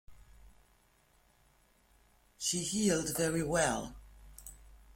[2.39, 3.97] She healed very well.